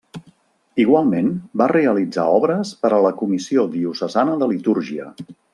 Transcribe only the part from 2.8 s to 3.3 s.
per a la